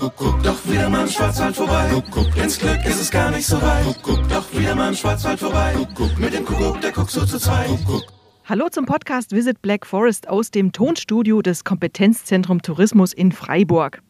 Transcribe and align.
Kuckuck, 0.00 0.42
doch 0.42 0.66
wieder 0.66 0.88
mal 0.88 1.02
im 1.02 1.08
Schwarzwald 1.08 1.54
vorbei. 1.54 1.90
Kuckuck, 1.90 2.34
ins 2.34 2.58
Glück 2.58 2.82
ist 2.86 3.02
es 3.02 3.10
gar 3.10 3.30
nicht 3.30 3.46
so 3.46 3.60
weit. 3.60 3.84
Kuckuck, 3.84 4.26
doch 4.30 4.50
wieder 4.58 4.74
mal 4.74 4.88
im 4.88 4.94
Schwarzwald 4.94 5.38
vorbei. 5.38 5.74
Kuckuck, 5.74 6.18
mit 6.18 6.32
dem 6.32 6.46
Kuckuck, 6.46 6.80
der 6.80 6.92
guckt 6.92 7.10
so 7.10 7.26
zu 7.26 7.38
zweit. 7.38 7.66
Kuckuck. 7.66 8.04
Hallo 8.46 8.70
zum 8.70 8.86
Podcast 8.86 9.32
Visit 9.32 9.60
Black 9.60 9.84
Forest 9.84 10.26
aus 10.26 10.50
dem 10.50 10.72
Tonstudio 10.72 11.42
des 11.42 11.64
Kompetenzzentrum 11.64 12.62
Tourismus 12.62 13.12
in 13.12 13.30
Freiburg. 13.30 14.00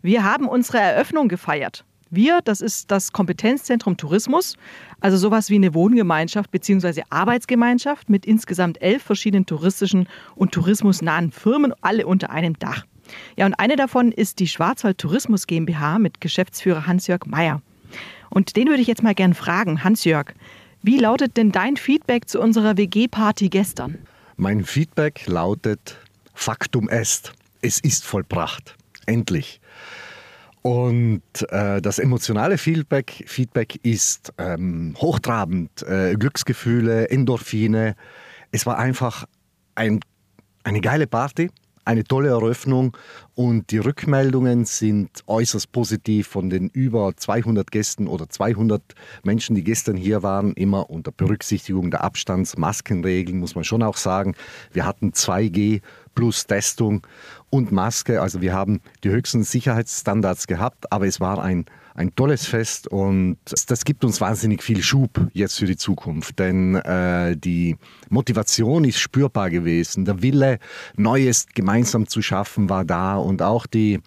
Wir 0.00 0.22
haben 0.22 0.46
unsere 0.46 0.78
Eröffnung 0.78 1.26
gefeiert. 1.26 1.84
Wir, 2.08 2.40
das 2.40 2.60
ist 2.60 2.92
das 2.92 3.10
Kompetenzzentrum 3.10 3.96
Tourismus, 3.96 4.54
also 5.00 5.16
sowas 5.16 5.50
wie 5.50 5.56
eine 5.56 5.74
Wohngemeinschaft 5.74 6.52
bzw. 6.52 7.02
Arbeitsgemeinschaft 7.10 8.08
mit 8.08 8.26
insgesamt 8.26 8.80
elf 8.80 9.02
verschiedenen 9.02 9.46
touristischen 9.46 10.08
und 10.36 10.52
tourismusnahen 10.52 11.32
Firmen, 11.32 11.74
alle 11.80 12.06
unter 12.06 12.30
einem 12.30 12.56
Dach. 12.60 12.84
Ja, 13.36 13.46
und 13.46 13.54
eine 13.54 13.76
davon 13.76 14.12
ist 14.12 14.38
die 14.38 14.48
Schwarzwald 14.48 14.98
Tourismus 14.98 15.46
GmbH 15.46 15.98
mit 15.98 16.20
Geschäftsführer 16.20 16.86
Hans-Jörg 16.86 17.26
Meyer. 17.26 17.62
Und 18.30 18.56
den 18.56 18.68
würde 18.68 18.80
ich 18.80 18.88
jetzt 18.88 19.02
mal 19.02 19.14
gern 19.14 19.34
fragen, 19.34 19.84
Hans-Jörg, 19.84 20.34
wie 20.82 20.98
lautet 20.98 21.36
denn 21.36 21.52
dein 21.52 21.76
Feedback 21.76 22.28
zu 22.28 22.40
unserer 22.40 22.76
WG-Party 22.76 23.48
gestern? 23.48 23.98
Mein 24.36 24.64
Feedback 24.64 25.26
lautet 25.26 25.98
Faktum 26.34 26.88
est. 26.88 27.32
Es 27.60 27.78
ist 27.78 28.04
vollbracht. 28.04 28.74
Endlich. 29.06 29.60
Und 30.62 31.22
äh, 31.50 31.82
das 31.82 31.98
emotionale 31.98 32.56
Feedback, 32.56 33.24
Feedback 33.26 33.78
ist 33.84 34.32
ähm, 34.38 34.94
hochtrabend, 34.98 35.82
äh, 35.82 36.14
Glücksgefühle, 36.14 37.10
Endorphine. 37.10 37.96
Es 38.52 38.64
war 38.64 38.78
einfach 38.78 39.26
ein, 39.74 40.00
eine 40.62 40.80
geile 40.80 41.08
Party, 41.08 41.50
eine 41.84 42.04
tolle 42.04 42.28
Eröffnung 42.28 42.96
und 43.34 43.70
die 43.70 43.78
Rückmeldungen 43.78 44.66
sind 44.66 45.24
äußerst 45.26 45.72
positiv 45.72 46.28
von 46.28 46.50
den 46.50 46.68
über 46.68 47.16
200 47.16 47.70
Gästen 47.70 48.06
oder 48.06 48.28
200 48.28 48.82
Menschen, 49.22 49.56
die 49.56 49.64
gestern 49.64 49.96
hier 49.96 50.22
waren, 50.22 50.52
immer 50.52 50.90
unter 50.90 51.12
Berücksichtigung 51.12 51.90
der 51.90 52.04
Abstands-, 52.04 52.58
Maskenregeln, 52.58 53.38
muss 53.38 53.54
man 53.54 53.64
schon 53.64 53.82
auch 53.82 53.96
sagen. 53.96 54.34
Wir 54.72 54.84
hatten 54.84 55.12
2G 55.12 55.80
plus 56.14 56.46
Testung 56.46 57.06
und 57.50 57.72
Maske. 57.72 58.20
Also 58.20 58.40
wir 58.40 58.52
haben 58.52 58.80
die 59.04 59.10
höchsten 59.10 59.44
Sicherheitsstandards 59.44 60.46
gehabt, 60.46 60.90
aber 60.92 61.06
es 61.06 61.20
war 61.20 61.42
ein, 61.42 61.66
ein 61.94 62.14
tolles 62.14 62.46
Fest 62.46 62.88
und 62.88 63.36
das 63.44 63.84
gibt 63.84 64.04
uns 64.04 64.20
wahnsinnig 64.20 64.62
viel 64.62 64.82
Schub 64.82 65.28
jetzt 65.32 65.58
für 65.58 65.66
die 65.66 65.76
Zukunft, 65.76 66.38
denn 66.38 66.76
äh, 66.76 67.36
die 67.36 67.76
Motivation 68.08 68.84
ist 68.84 68.98
spürbar 68.98 69.50
gewesen. 69.50 70.04
Der 70.06 70.22
Wille, 70.22 70.58
Neues 70.96 71.46
gemeinsam 71.54 72.08
zu 72.08 72.22
schaffen, 72.22 72.70
war 72.70 72.84
da 72.84 73.16
und 73.22 73.42
auch 73.42 73.66
die, 73.66 74.00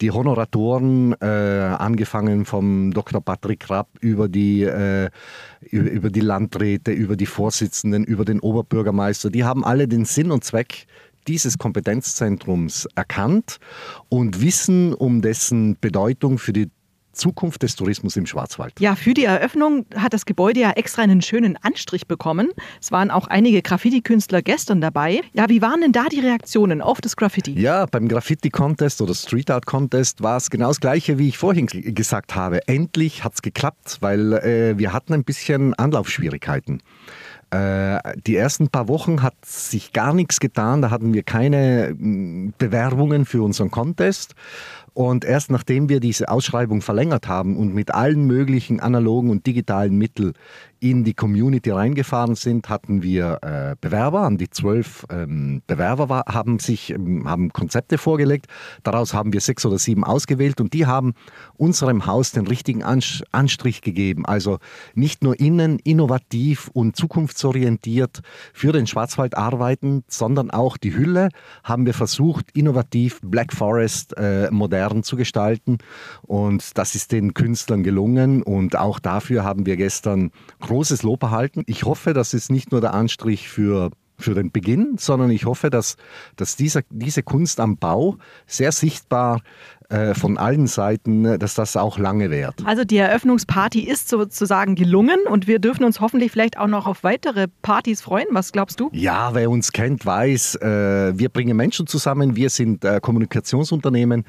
die 0.00 0.10
Honoratoren, 0.10 1.14
äh, 1.20 1.26
angefangen 1.26 2.44
vom 2.44 2.92
Dr. 2.92 3.20
Patrick 3.20 3.68
Rapp 3.70 3.88
über 4.00 4.28
die, 4.28 4.62
äh, 4.62 5.10
über 5.70 6.10
die 6.10 6.20
Landräte, 6.20 6.92
über 6.92 7.16
die 7.16 7.26
Vorsitzenden, 7.26 8.04
über 8.04 8.24
den 8.24 8.40
Oberbürgermeister, 8.40 9.30
die 9.30 9.44
haben 9.44 9.64
alle 9.64 9.88
den 9.88 10.04
Sinn 10.04 10.30
und 10.30 10.44
Zweck 10.44 10.86
dieses 11.28 11.58
Kompetenzzentrums 11.58 12.88
erkannt 12.94 13.58
und 14.08 14.42
wissen 14.42 14.92
um 14.92 15.22
dessen 15.22 15.76
Bedeutung 15.80 16.38
für 16.38 16.52
die 16.52 16.70
Zukunft 17.12 17.62
des 17.62 17.76
Tourismus 17.76 18.16
im 18.16 18.26
Schwarzwald. 18.26 18.74
Ja, 18.80 18.96
für 18.96 19.14
die 19.14 19.24
Eröffnung 19.24 19.86
hat 19.96 20.12
das 20.12 20.26
Gebäude 20.26 20.60
ja 20.60 20.70
extra 20.72 21.02
einen 21.02 21.22
schönen 21.22 21.56
Anstrich 21.62 22.06
bekommen. 22.06 22.50
Es 22.80 22.92
waren 22.92 23.10
auch 23.10 23.26
einige 23.26 23.62
Graffiti-Künstler 23.62 24.42
gestern 24.42 24.80
dabei. 24.80 25.20
Ja, 25.32 25.48
wie 25.48 25.62
waren 25.62 25.80
denn 25.80 25.92
da 25.92 26.06
die 26.10 26.20
Reaktionen 26.20 26.80
auf 26.80 27.00
das 27.00 27.16
Graffiti? 27.16 27.52
Ja, 27.58 27.86
beim 27.86 28.08
Graffiti-Contest 28.08 29.00
oder 29.02 29.14
Street 29.14 29.50
Art 29.50 29.66
Contest 29.66 30.22
war 30.22 30.36
es 30.36 30.50
genau 30.50 30.68
das 30.68 30.80
Gleiche, 30.80 31.18
wie 31.18 31.28
ich 31.28 31.38
vorhin 31.38 31.66
gesagt 31.66 32.34
habe. 32.34 32.66
Endlich 32.68 33.24
hat 33.24 33.34
es 33.34 33.42
geklappt, 33.42 33.98
weil 34.00 34.32
äh, 34.32 34.78
wir 34.78 34.92
hatten 34.92 35.12
ein 35.14 35.24
bisschen 35.24 35.74
Anlaufschwierigkeiten. 35.74 36.82
Äh, 37.52 38.14
die 38.26 38.34
ersten 38.34 38.68
paar 38.68 38.88
Wochen 38.88 39.22
hat 39.22 39.34
sich 39.44 39.92
gar 39.92 40.14
nichts 40.14 40.40
getan. 40.40 40.80
Da 40.80 40.90
hatten 40.90 41.12
wir 41.12 41.22
keine 41.22 41.94
mm, 41.94 42.54
Bewerbungen 42.56 43.26
für 43.26 43.42
unseren 43.42 43.70
Contest. 43.70 44.34
Und 44.94 45.24
erst 45.24 45.50
nachdem 45.50 45.88
wir 45.88 46.00
diese 46.00 46.28
Ausschreibung 46.28 46.82
verlängert 46.82 47.26
haben 47.26 47.56
und 47.56 47.74
mit 47.74 47.94
allen 47.94 48.26
möglichen 48.26 48.80
analogen 48.80 49.30
und 49.30 49.46
digitalen 49.46 49.96
Mitteln 49.96 50.34
in 50.82 51.04
die 51.04 51.14
Community 51.14 51.70
reingefahren 51.70 52.34
sind, 52.34 52.68
hatten 52.68 53.04
wir 53.04 53.38
äh, 53.42 53.76
Bewerber. 53.80 54.22
An 54.22 54.36
die 54.36 54.50
zwölf 54.50 55.06
ähm, 55.10 55.62
Bewerber 55.68 56.08
war, 56.08 56.24
haben 56.26 56.58
sich 56.58 56.90
ähm, 56.90 57.28
haben 57.28 57.52
Konzepte 57.52 57.98
vorgelegt. 57.98 58.46
Daraus 58.82 59.14
haben 59.14 59.32
wir 59.32 59.40
sechs 59.40 59.64
oder 59.64 59.78
sieben 59.78 60.02
ausgewählt 60.02 60.60
und 60.60 60.74
die 60.74 60.86
haben 60.86 61.14
unserem 61.54 62.06
Haus 62.06 62.32
den 62.32 62.48
richtigen 62.48 62.82
Anstrich 62.82 63.80
gegeben. 63.80 64.26
Also 64.26 64.58
nicht 64.94 65.22
nur 65.22 65.38
innen 65.38 65.78
innovativ 65.78 66.68
und 66.72 66.96
zukunftsorientiert 66.96 68.20
für 68.52 68.72
den 68.72 68.88
Schwarzwald 68.88 69.36
arbeiten, 69.36 70.02
sondern 70.08 70.50
auch 70.50 70.76
die 70.76 70.96
Hülle 70.96 71.28
haben 71.62 71.86
wir 71.86 71.94
versucht, 71.94 72.50
innovativ 72.56 73.20
Black 73.22 73.52
Forest 73.52 74.16
äh, 74.16 74.50
modern 74.82 75.02
zu 75.02 75.16
gestalten. 75.16 75.78
Und 76.22 76.76
das 76.78 76.94
ist 76.94 77.12
den 77.12 77.34
Künstlern 77.34 77.82
gelungen. 77.82 78.42
Und 78.42 78.76
auch 78.76 78.98
dafür 78.98 79.44
haben 79.44 79.66
wir 79.66 79.76
gestern 79.76 80.30
großes 80.60 81.02
Lob 81.02 81.22
erhalten. 81.22 81.62
Ich 81.66 81.84
hoffe, 81.84 82.12
das 82.12 82.34
ist 82.34 82.50
nicht 82.50 82.72
nur 82.72 82.80
der 82.80 82.94
Anstrich 82.94 83.48
für 83.48 83.90
für 84.18 84.34
den 84.34 84.52
Beginn, 84.52 84.98
sondern 84.98 85.30
ich 85.30 85.46
hoffe, 85.46 85.68
dass, 85.68 85.96
dass 86.36 86.54
dieser, 86.54 86.82
diese 86.90 87.24
Kunst 87.24 87.58
am 87.58 87.76
Bau 87.76 88.18
sehr 88.46 88.70
sichtbar 88.70 89.40
äh, 89.92 90.14
von 90.14 90.38
allen 90.38 90.68
Seiten, 90.68 91.26
äh, 91.26 91.38
dass 91.38 91.54
das 91.54 91.76
auch 91.76 91.98
lange 91.98 92.30
währt. 92.30 92.54
Also 92.64 92.82
die 92.82 92.96
Eröffnungsparty 92.96 93.80
ist 93.80 94.08
sozusagen 94.08 94.74
gelungen 94.74 95.18
und 95.28 95.46
wir 95.46 95.58
dürfen 95.58 95.84
uns 95.84 96.00
hoffentlich 96.00 96.32
vielleicht 96.32 96.56
auch 96.56 96.66
noch 96.66 96.86
auf 96.86 97.04
weitere 97.04 97.46
Partys 97.60 98.00
freuen. 98.00 98.28
Was 98.30 98.52
glaubst 98.52 98.80
du? 98.80 98.88
Ja, 98.94 99.34
wer 99.34 99.50
uns 99.50 99.70
kennt, 99.70 100.06
weiß, 100.06 100.54
äh, 100.62 101.18
wir 101.18 101.28
bringen 101.28 101.58
Menschen 101.58 101.86
zusammen, 101.86 102.36
wir 102.36 102.48
sind 102.48 102.86
äh, 102.86 103.00
Kommunikationsunternehmen, 103.02 104.24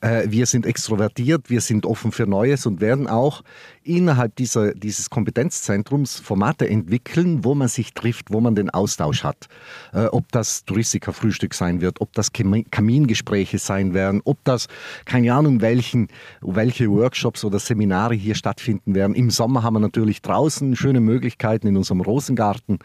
wir 0.00 0.46
sind 0.46 0.66
extrovertiert, 0.66 1.50
wir 1.50 1.60
sind 1.60 1.84
offen 1.84 2.12
für 2.12 2.26
Neues 2.26 2.66
und 2.66 2.80
werden 2.80 3.08
auch 3.08 3.42
innerhalb 3.82 4.36
dieser, 4.36 4.72
dieses 4.74 5.10
Kompetenzzentrums 5.10 6.20
Formate 6.20 6.68
entwickeln, 6.68 7.44
wo 7.44 7.54
man 7.54 7.68
sich 7.68 7.94
trifft, 7.94 8.32
wo 8.32 8.40
man 8.40 8.54
den 8.54 8.70
Austausch 8.70 9.24
hat. 9.24 9.48
Ob 9.92 10.30
das 10.30 10.64
Touristikerfrühstück 10.64 11.54
sein 11.54 11.80
wird, 11.80 12.00
ob 12.00 12.12
das 12.12 12.32
Kamingespräche 12.32 13.58
sein 13.58 13.94
werden, 13.94 14.20
ob 14.24 14.38
das 14.44 14.68
keine 15.08 15.32
Ahnung, 15.32 15.60
welchen, 15.62 16.08
welche 16.42 16.90
Workshops 16.90 17.42
oder 17.42 17.58
Seminare 17.58 18.14
hier 18.14 18.34
stattfinden 18.34 18.94
werden. 18.94 19.14
Im 19.16 19.30
Sommer 19.30 19.62
haben 19.62 19.74
wir 19.74 19.80
natürlich 19.80 20.20
draußen 20.20 20.76
schöne 20.76 21.00
Möglichkeiten 21.00 21.66
in 21.66 21.76
unserem 21.76 22.02
Rosengarten. 22.02 22.78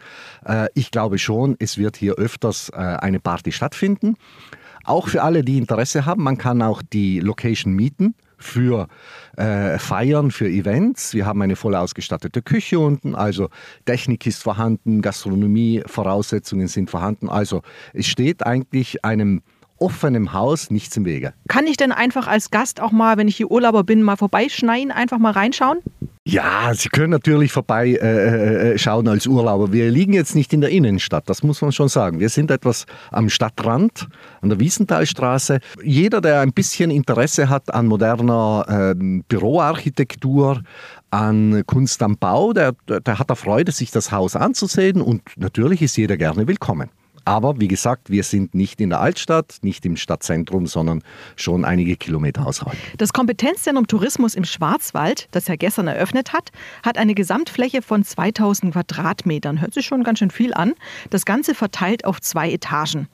Äh, 0.44 0.68
ich 0.74 0.90
glaube 0.90 1.18
schon, 1.18 1.54
es 1.58 1.76
wird 1.76 1.96
hier 1.96 2.14
öfters 2.14 2.70
äh, 2.70 2.76
eine 2.76 3.20
Party 3.20 3.52
stattfinden. 3.52 4.16
Auch 4.84 5.08
für 5.08 5.22
alle, 5.22 5.44
die 5.44 5.58
Interesse 5.58 6.06
haben, 6.06 6.22
man 6.22 6.38
kann 6.38 6.62
auch 6.62 6.82
die 6.82 7.20
Location 7.20 7.74
mieten 7.74 8.14
für 8.38 8.88
äh, 9.36 9.78
Feiern, 9.78 10.30
für 10.30 10.48
Events. 10.48 11.14
Wir 11.14 11.26
haben 11.26 11.40
eine 11.42 11.56
voll 11.56 11.74
ausgestattete 11.74 12.42
Küche 12.42 12.78
unten, 12.78 13.14
also 13.14 13.48
Technik 13.84 14.26
ist 14.26 14.42
vorhanden, 14.42 15.02
Gastronomie, 15.02 15.82
Voraussetzungen 15.86 16.68
sind 16.68 16.90
vorhanden. 16.90 17.28
Also 17.28 17.62
es 17.92 18.06
steht 18.06 18.44
eigentlich 18.44 19.04
einem 19.04 19.42
offenem 19.78 20.32
Haus 20.32 20.70
nichts 20.70 20.96
im 20.96 21.04
Wege. 21.04 21.34
Kann 21.48 21.66
ich 21.66 21.76
denn 21.76 21.92
einfach 21.92 22.26
als 22.26 22.50
Gast 22.50 22.80
auch 22.80 22.92
mal, 22.92 23.16
wenn 23.16 23.28
ich 23.28 23.36
hier 23.36 23.50
Urlauber 23.50 23.84
bin, 23.84 24.02
mal 24.02 24.16
vorbeischneien, 24.16 24.90
einfach 24.90 25.18
mal 25.18 25.32
reinschauen? 25.32 25.78
Ja, 26.26 26.72
Sie 26.72 26.88
können 26.88 27.10
natürlich 27.10 27.52
vorbeischauen 27.52 28.00
äh, 28.02 28.72
äh, 28.72 29.10
äh 29.10 29.10
als 29.10 29.26
Urlauber. 29.26 29.72
Wir 29.72 29.90
liegen 29.90 30.14
jetzt 30.14 30.34
nicht 30.34 30.54
in 30.54 30.62
der 30.62 30.70
Innenstadt, 30.70 31.28
das 31.28 31.42
muss 31.42 31.60
man 31.60 31.70
schon 31.70 31.88
sagen. 31.88 32.18
Wir 32.18 32.30
sind 32.30 32.50
etwas 32.50 32.86
am 33.10 33.28
Stadtrand, 33.28 34.08
an 34.40 34.48
der 34.48 34.58
Wiesenthalstraße. 34.58 35.60
Jeder, 35.82 36.22
der 36.22 36.40
ein 36.40 36.54
bisschen 36.54 36.90
Interesse 36.90 37.50
hat 37.50 37.74
an 37.74 37.86
moderner 37.88 38.94
äh, 38.96 39.22
Büroarchitektur, 39.28 40.62
an 41.10 41.62
Kunst 41.66 42.02
am 42.02 42.16
Bau, 42.16 42.54
der, 42.54 42.72
der 42.88 43.18
hat 43.18 43.28
da 43.28 43.34
Freude, 43.34 43.72
sich 43.72 43.90
das 43.90 44.10
Haus 44.10 44.34
anzusehen 44.34 45.02
und 45.02 45.20
natürlich 45.36 45.82
ist 45.82 45.98
jeder 45.98 46.16
gerne 46.16 46.48
willkommen. 46.48 46.88
Aber 47.24 47.60
wie 47.60 47.68
gesagt, 47.68 48.10
wir 48.10 48.22
sind 48.22 48.54
nicht 48.54 48.80
in 48.80 48.90
der 48.90 49.00
Altstadt, 49.00 49.58
nicht 49.62 49.86
im 49.86 49.96
Stadtzentrum, 49.96 50.66
sondern 50.66 51.02
schon 51.36 51.64
einige 51.64 51.96
Kilometer 51.96 52.46
außerhalb. 52.46 52.76
Das 52.98 53.12
Kompetenzzentrum 53.12 53.86
Tourismus 53.86 54.34
im 54.34 54.44
Schwarzwald, 54.44 55.28
das 55.30 55.48
er 55.48 55.56
gestern 55.56 55.86
eröffnet 55.86 56.32
hat, 56.32 56.50
hat 56.82 56.98
eine 56.98 57.14
Gesamtfläche 57.14 57.82
von 57.82 58.04
2000 58.04 58.72
Quadratmetern. 58.72 59.60
Hört 59.60 59.74
sich 59.74 59.86
schon 59.86 60.04
ganz 60.04 60.18
schön 60.18 60.30
viel 60.30 60.52
an. 60.52 60.74
Das 61.10 61.24
Ganze 61.24 61.54
verteilt 61.54 62.04
auf 62.04 62.20
zwei 62.20 62.50
Etagen. 62.50 63.08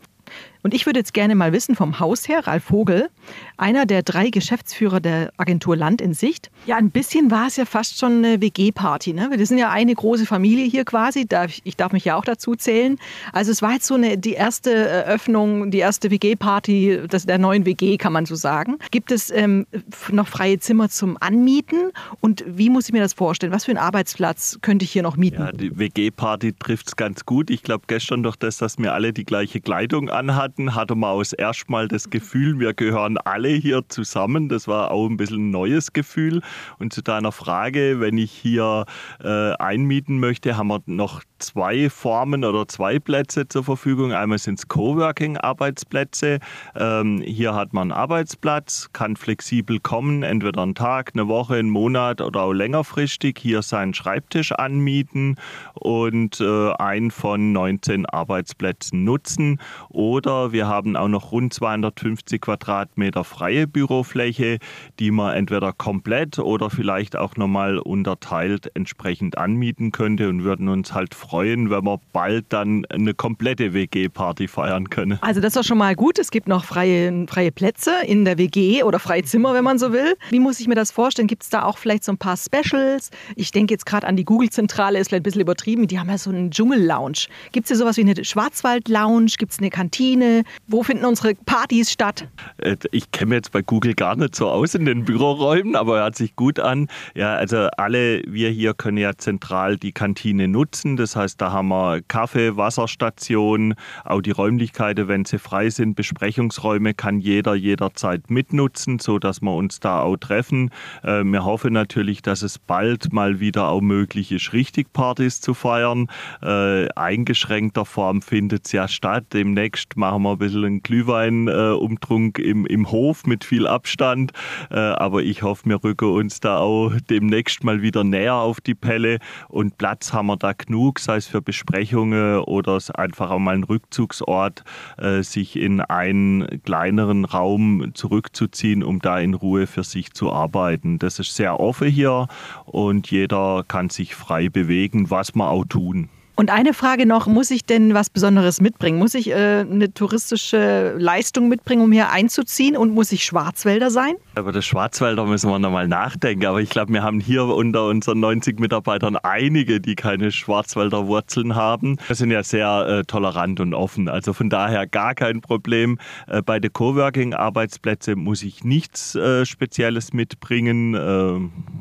Und 0.62 0.74
ich 0.74 0.86
würde 0.86 1.00
jetzt 1.00 1.14
gerne 1.14 1.34
mal 1.34 1.52
wissen 1.52 1.74
vom 1.74 2.00
Hausherr 2.00 2.46
Ralf 2.46 2.64
Vogel, 2.64 3.08
einer 3.56 3.86
der 3.86 4.02
drei 4.02 4.30
Geschäftsführer 4.30 5.00
der 5.00 5.32
Agentur 5.38 5.76
Land 5.76 6.00
in 6.00 6.12
Sicht. 6.12 6.50
Ja, 6.66 6.76
ein 6.76 6.90
bisschen 6.90 7.30
war 7.30 7.46
es 7.46 7.56
ja 7.56 7.64
fast 7.64 7.98
schon 7.98 8.24
eine 8.24 8.40
WG-Party. 8.40 9.14
Ne? 9.14 9.30
Wir 9.34 9.46
sind 9.46 9.58
ja 9.58 9.70
eine 9.70 9.94
große 9.94 10.26
Familie 10.26 10.66
hier 10.66 10.84
quasi. 10.84 11.26
Ich 11.64 11.76
darf 11.76 11.92
mich 11.92 12.04
ja 12.04 12.16
auch 12.16 12.24
dazu 12.24 12.54
zählen. 12.56 12.98
Also 13.32 13.50
es 13.50 13.62
war 13.62 13.72
jetzt 13.72 13.86
so 13.86 13.94
eine, 13.94 14.18
die 14.18 14.32
erste 14.32 14.70
Eröffnung, 14.72 15.70
die 15.70 15.78
erste 15.78 16.10
WG-Party 16.10 17.00
der 17.10 17.38
neuen 17.38 17.64
WG, 17.64 17.96
kann 17.96 18.12
man 18.12 18.26
so 18.26 18.34
sagen. 18.34 18.78
Gibt 18.90 19.12
es 19.12 19.30
ähm, 19.30 19.66
noch 20.10 20.28
freie 20.28 20.58
Zimmer 20.58 20.90
zum 20.90 21.16
Anmieten? 21.20 21.90
Und 22.20 22.44
wie 22.46 22.68
muss 22.68 22.86
ich 22.86 22.92
mir 22.92 23.00
das 23.00 23.14
vorstellen? 23.14 23.52
Was 23.52 23.64
für 23.64 23.72
einen 23.72 23.78
Arbeitsplatz 23.78 24.58
könnte 24.60 24.84
ich 24.84 24.92
hier 24.92 25.02
noch 25.02 25.16
mieten? 25.16 25.40
Ja, 25.40 25.52
die 25.52 25.78
WG-Party 25.78 26.52
trifft 26.54 26.88
es 26.88 26.96
ganz 26.96 27.24
gut. 27.24 27.48
Ich 27.48 27.62
glaube 27.62 27.84
gestern 27.86 28.22
durch 28.22 28.36
das, 28.36 28.58
dass 28.58 28.78
wir 28.78 28.92
alle 28.92 29.12
die 29.12 29.24
gleiche 29.24 29.60
Kleidung 29.60 30.10
anhatten, 30.20 30.50
hatten, 30.50 30.74
hatte 30.74 30.94
man 30.94 31.10
aus 31.10 31.32
erstmal 31.32 31.88
das 31.88 32.10
Gefühl, 32.10 32.58
wir 32.58 32.74
gehören 32.74 33.18
alle 33.18 33.48
hier 33.48 33.82
zusammen. 33.88 34.48
Das 34.48 34.68
war 34.68 34.90
auch 34.90 35.06
ein 35.08 35.16
bisschen 35.16 35.48
ein 35.48 35.50
neues 35.50 35.92
Gefühl. 35.92 36.42
Und 36.78 36.92
zu 36.92 37.02
deiner 37.02 37.32
Frage, 37.32 38.00
wenn 38.00 38.18
ich 38.18 38.30
hier 38.30 38.84
äh, 39.22 39.52
einmieten 39.54 40.18
möchte, 40.18 40.56
haben 40.56 40.68
wir 40.68 40.82
noch 40.86 41.22
zwei 41.40 41.90
Formen 41.90 42.44
oder 42.44 42.68
zwei 42.68 42.98
Plätze 42.98 43.48
zur 43.48 43.64
Verfügung. 43.64 44.12
Einmal 44.12 44.38
sind 44.38 44.58
es 44.58 44.68
Coworking-Arbeitsplätze. 44.68 46.38
Ähm, 46.76 47.22
hier 47.22 47.54
hat 47.54 47.72
man 47.72 47.90
einen 47.90 47.92
Arbeitsplatz, 47.92 48.90
kann 48.92 49.16
flexibel 49.16 49.80
kommen, 49.80 50.22
entweder 50.22 50.62
einen 50.62 50.74
Tag, 50.74 51.12
eine 51.14 51.28
Woche, 51.28 51.56
einen 51.56 51.70
Monat 51.70 52.20
oder 52.20 52.42
auch 52.42 52.52
längerfristig. 52.52 53.38
Hier 53.40 53.62
seinen 53.62 53.94
Schreibtisch 53.94 54.52
anmieten 54.52 55.36
und 55.74 56.40
äh, 56.40 56.72
einen 56.74 57.10
von 57.10 57.52
19 57.52 58.06
Arbeitsplätzen 58.06 59.04
nutzen. 59.04 59.60
Oder 59.88 60.52
wir 60.52 60.68
haben 60.68 60.96
auch 60.96 61.08
noch 61.08 61.32
rund 61.32 61.54
250 61.54 62.40
Quadratmeter 62.40 63.24
freie 63.24 63.66
Bürofläche, 63.66 64.58
die 64.98 65.10
man 65.10 65.34
entweder 65.34 65.72
komplett 65.72 66.38
oder 66.38 66.70
vielleicht 66.70 67.16
auch 67.16 67.36
nochmal 67.36 67.78
unterteilt 67.78 68.70
entsprechend 68.74 69.38
anmieten 69.38 69.92
könnte 69.92 70.28
und 70.28 70.44
würden 70.44 70.68
uns 70.68 70.92
halt 70.92 71.14
freuen, 71.14 71.29
freuen, 71.30 71.70
wenn 71.70 71.84
wir 71.84 72.00
bald 72.12 72.46
dann 72.48 72.84
eine 72.86 73.14
komplette 73.14 73.72
WG-Party 73.72 74.48
feiern 74.48 74.90
können. 74.90 75.18
Also 75.20 75.40
das 75.40 75.54
ist 75.54 75.66
schon 75.66 75.78
mal 75.78 75.94
gut. 75.94 76.18
Es 76.18 76.32
gibt 76.32 76.48
noch 76.48 76.64
freie, 76.64 77.26
freie 77.28 77.52
Plätze 77.52 77.92
in 78.04 78.24
der 78.24 78.36
WG 78.36 78.82
oder 78.82 78.98
freie 78.98 79.22
Zimmer, 79.22 79.54
wenn 79.54 79.62
man 79.62 79.78
so 79.78 79.92
will. 79.92 80.16
Wie 80.30 80.40
muss 80.40 80.58
ich 80.58 80.66
mir 80.66 80.74
das 80.74 80.90
vorstellen? 80.90 81.28
Gibt 81.28 81.44
es 81.44 81.48
da 81.48 81.62
auch 81.62 81.78
vielleicht 81.78 82.02
so 82.02 82.10
ein 82.10 82.18
paar 82.18 82.36
Specials? 82.36 83.10
Ich 83.36 83.52
denke 83.52 83.72
jetzt 83.72 83.86
gerade 83.86 84.08
an 84.08 84.16
die 84.16 84.24
Google-Zentrale, 84.24 84.98
ist 84.98 85.08
vielleicht 85.08 85.20
ein 85.20 85.22
bisschen 85.22 85.40
übertrieben. 85.40 85.86
Die 85.86 86.00
haben 86.00 86.08
ja 86.08 86.18
so 86.18 86.30
einen 86.30 86.50
Dschungel-Lounge. 86.50 87.28
Gibt 87.52 87.66
es 87.66 87.68
hier 87.68 87.76
sowas 87.76 87.96
wie 87.96 88.00
eine 88.00 88.24
Schwarzwald-Lounge? 88.24 89.30
Gibt 89.38 89.52
es 89.52 89.60
eine 89.60 89.70
Kantine? 89.70 90.42
Wo 90.66 90.82
finden 90.82 91.04
unsere 91.04 91.36
Partys 91.36 91.92
statt? 91.92 92.26
Äh, 92.58 92.74
ich 92.90 93.12
kenne 93.12 93.36
jetzt 93.36 93.52
bei 93.52 93.62
Google 93.62 93.94
gar 93.94 94.16
nicht 94.16 94.34
so 94.34 94.48
aus 94.48 94.74
in 94.74 94.84
den 94.84 95.04
Büroräumen, 95.04 95.76
aber 95.76 95.98
hört 95.98 96.16
sich 96.16 96.34
gut 96.34 96.58
an. 96.58 96.88
Ja, 97.14 97.36
also 97.36 97.68
alle 97.76 98.22
wir 98.26 98.50
hier 98.50 98.74
können 98.74 98.96
ja 98.96 99.16
zentral 99.16 99.76
die 99.76 99.92
Kantine 99.92 100.48
nutzen. 100.48 100.96
Das 100.96 101.19
heißt, 101.20 101.40
da 101.40 101.52
haben 101.52 101.68
wir 101.68 102.00
Kaffee, 102.08 102.56
Wasserstation, 102.56 103.74
auch 104.04 104.20
die 104.20 104.30
Räumlichkeiten, 104.32 105.08
wenn 105.08 105.24
sie 105.24 105.38
frei 105.38 105.70
sind, 105.70 105.94
Besprechungsräume 105.94 106.94
kann 106.94 107.20
jeder 107.20 107.54
jederzeit 107.54 108.30
mitnutzen, 108.30 108.98
sodass 108.98 109.40
wir 109.40 109.54
uns 109.54 109.80
da 109.80 110.00
auch 110.00 110.16
treffen. 110.16 110.70
Äh, 111.02 111.22
wir 111.24 111.44
hoffen 111.44 111.72
natürlich, 111.72 112.22
dass 112.22 112.42
es 112.42 112.58
bald 112.58 113.12
mal 113.12 113.40
wieder 113.40 113.68
auch 113.68 113.80
möglich 113.80 114.32
ist, 114.32 114.52
richtig 114.52 114.92
Partys 114.92 115.40
zu 115.40 115.54
feiern. 115.54 116.08
Äh, 116.42 116.88
eingeschränkter 116.96 117.84
Form 117.84 118.22
findet 118.22 118.66
es 118.66 118.72
ja 118.72 118.88
statt. 118.88 119.26
Demnächst 119.32 119.96
machen 119.96 120.22
wir 120.22 120.32
ein 120.32 120.38
bisschen 120.38 120.64
einen 120.64 120.82
Glühweinumtrunk 120.82 122.38
äh, 122.38 122.42
im, 122.42 122.66
im 122.66 122.90
Hof 122.90 123.26
mit 123.26 123.44
viel 123.44 123.66
Abstand. 123.66 124.32
aber 124.70 125.22
ich 125.22 125.42
hoffe, 125.42 125.68
wir 125.68 125.82
rücken 125.82 126.10
uns 126.10 126.40
da 126.40 126.58
auch 126.58 126.92
demnächst 127.08 127.62
mal 127.64 127.82
wieder 127.82 128.04
näher 128.04 128.34
auf 128.34 128.60
die 128.60 128.74
Pelle 128.74 129.18
und 129.48 129.78
Platz 129.78 130.12
haben 130.12 130.26
wir 130.26 130.36
da 130.36 130.52
genug 130.52 130.98
sei 131.10 131.16
es 131.16 131.26
für 131.26 131.42
Besprechungen 131.42 132.38
oder 132.38 132.78
einfach 132.94 133.30
auch 133.30 133.40
mal 133.40 133.56
ein 133.56 133.64
Rückzugsort, 133.64 134.62
äh, 134.96 135.24
sich 135.24 135.56
in 135.56 135.80
einen 135.80 136.62
kleineren 136.62 137.24
Raum 137.24 137.90
zurückzuziehen, 137.94 138.84
um 138.84 139.00
da 139.00 139.18
in 139.18 139.34
Ruhe 139.34 139.66
für 139.66 139.82
sich 139.82 140.12
zu 140.12 140.32
arbeiten. 140.32 141.00
Das 141.00 141.18
ist 141.18 141.34
sehr 141.34 141.58
offen 141.58 141.88
hier 141.88 142.28
und 142.64 143.10
jeder 143.10 143.64
kann 143.66 143.90
sich 143.90 144.14
frei 144.14 144.48
bewegen, 144.48 145.10
was 145.10 145.34
wir 145.34 145.50
auch 145.50 145.64
tun. 145.64 146.10
Und 146.40 146.48
eine 146.48 146.72
Frage 146.72 147.04
noch, 147.04 147.26
muss 147.26 147.50
ich 147.50 147.66
denn 147.66 147.92
was 147.92 148.08
Besonderes 148.08 148.62
mitbringen? 148.62 148.98
Muss 148.98 149.12
ich 149.12 149.28
äh, 149.28 149.34
eine 149.60 149.92
touristische 149.92 150.94
Leistung 150.96 151.50
mitbringen, 151.50 151.82
um 151.82 151.92
hier 151.92 152.08
einzuziehen? 152.08 152.78
Und 152.78 152.94
muss 152.94 153.12
ich 153.12 153.24
Schwarzwälder 153.24 153.90
sein? 153.90 154.14
Über 154.38 154.50
das 154.50 154.64
Schwarzwälder 154.64 155.26
müssen 155.26 155.50
wir 155.50 155.58
nochmal 155.58 155.86
nachdenken. 155.86 156.46
Aber 156.46 156.62
ich 156.62 156.70
glaube, 156.70 156.94
wir 156.94 157.02
haben 157.02 157.20
hier 157.20 157.44
unter 157.44 157.88
unseren 157.88 158.20
90 158.20 158.58
Mitarbeitern 158.58 159.18
einige, 159.18 159.82
die 159.82 159.96
keine 159.96 160.32
Schwarzwälder 160.32 161.08
Wurzeln 161.08 161.56
haben. 161.56 161.98
Wir 162.06 162.16
sind 162.16 162.30
ja 162.30 162.42
sehr 162.42 162.86
äh, 162.88 163.04
tolerant 163.04 163.60
und 163.60 163.74
offen. 163.74 164.08
Also 164.08 164.32
von 164.32 164.48
daher 164.48 164.86
gar 164.86 165.14
kein 165.14 165.42
Problem. 165.42 165.98
Äh, 166.26 166.40
bei 166.40 166.58
den 166.58 166.72
Coworking-Arbeitsplätzen 166.72 168.18
muss 168.18 168.42
ich 168.44 168.64
nichts 168.64 169.14
äh, 169.14 169.44
Spezielles 169.44 170.14
mitbringen. 170.14 170.94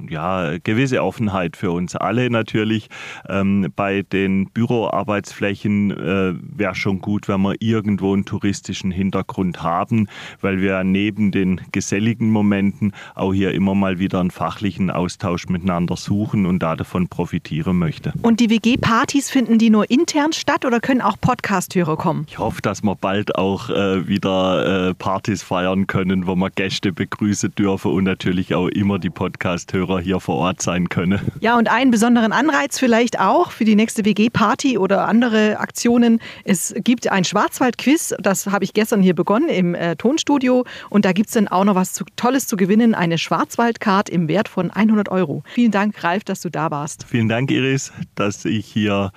Ja, 0.09 0.57
gewisse 0.57 1.03
Offenheit 1.03 1.55
für 1.55 1.71
uns 1.71 1.95
alle 1.95 2.29
natürlich. 2.29 2.89
Ähm, 3.27 3.71
bei 3.75 4.01
den 4.01 4.49
Büroarbeitsflächen 4.49 5.91
äh, 5.91 6.33
wäre 6.41 6.75
schon 6.75 6.99
gut, 6.99 7.27
wenn 7.27 7.41
wir 7.41 7.55
irgendwo 7.59 8.13
einen 8.13 8.25
touristischen 8.25 8.91
Hintergrund 8.91 9.61
haben, 9.61 10.07
weil 10.41 10.61
wir 10.61 10.83
neben 10.83 11.31
den 11.31 11.61
geselligen 11.71 12.31
Momenten 12.31 12.93
auch 13.15 13.33
hier 13.33 13.53
immer 13.53 13.75
mal 13.75 13.99
wieder 13.99 14.19
einen 14.19 14.31
fachlichen 14.31 14.89
Austausch 14.89 15.47
miteinander 15.47 15.95
suchen 15.95 16.45
und 16.45 16.59
da 16.59 16.75
davon 16.75 17.07
profitieren 17.07 17.77
möchte. 17.77 18.13
Und 18.21 18.39
die 18.39 18.49
WG-Partys 18.49 19.29
finden 19.29 19.59
die 19.59 19.69
nur 19.69 19.89
intern 19.91 20.33
statt 20.33 20.65
oder 20.65 20.79
können 20.79 21.01
auch 21.01 21.17
Podcast-Hörer 21.19 21.97
kommen? 21.97 22.25
Ich 22.27 22.39
hoffe, 22.39 22.61
dass 22.61 22.81
wir 22.81 22.95
bald 22.95 23.35
auch 23.35 23.69
äh, 23.69 24.07
wieder 24.07 24.89
äh, 24.89 24.93
Partys 24.95 25.43
feiern 25.43 25.87
können, 25.87 26.25
wo 26.27 26.35
wir 26.35 26.49
Gäste 26.49 26.91
begrüßen 26.91 27.53
dürfen 27.55 27.91
und 27.91 28.05
natürlich 28.05 28.55
auch 28.55 28.67
immer 28.67 28.99
die 28.99 29.09
Podcast-Hörer 29.09 29.98
hier 29.99 30.19
vor 30.19 30.35
Ort 30.35 30.61
sein 30.61 30.89
können. 30.89 31.19
Ja, 31.39 31.57
und 31.57 31.69
einen 31.69 31.91
besonderen 31.91 32.31
Anreiz 32.31 32.79
vielleicht 32.79 33.19
auch 33.19 33.51
für 33.51 33.65
die 33.65 33.75
nächste 33.75 34.05
WG-Party 34.05 34.39
Party 34.49 34.77
oder 34.77 35.07
andere 35.07 35.59
Aktionen. 35.59 36.19
Es 36.43 36.73
gibt 36.83 37.11
ein 37.11 37.23
Schwarzwald-Quiz, 37.23 38.15
das 38.19 38.47
habe 38.47 38.63
ich 38.63 38.73
gestern 38.73 39.01
hier 39.01 39.13
begonnen 39.13 39.47
im 39.47 39.75
äh, 39.75 39.95
Tonstudio. 39.95 40.65
Und 40.89 41.05
da 41.05 41.11
gibt 41.11 41.27
es 41.27 41.33
dann 41.33 41.47
auch 41.47 41.63
noch 41.63 41.75
was 41.75 41.93
zu, 41.93 42.03
Tolles 42.15 42.47
zu 42.47 42.57
gewinnen, 42.57 42.95
eine 42.95 43.17
Schwarzwald-Card 43.17 44.09
im 44.09 44.27
Wert 44.27 44.47
von 44.47 44.71
100 44.71 45.09
Euro. 45.09 45.43
Vielen 45.45 45.71
Dank, 45.71 46.03
Ralf, 46.03 46.23
dass 46.23 46.41
du 46.41 46.49
da 46.49 46.71
warst. 46.71 47.05
Vielen 47.07 47.29
Dank, 47.29 47.51
Iris, 47.51 47.93
dass 48.15 48.45
ich 48.45 48.65
hier 48.65 49.11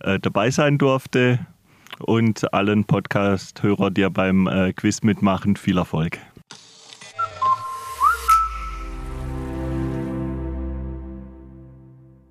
äh, 0.00 0.18
dabei 0.18 0.50
sein 0.50 0.78
durfte. 0.78 1.40
Und 1.98 2.52
allen 2.54 2.84
Podcast-Hörern, 2.84 3.92
die 3.92 4.08
beim 4.08 4.46
äh, 4.46 4.72
Quiz 4.72 5.02
mitmachen, 5.02 5.56
viel 5.56 5.78
Erfolg. 5.78 6.18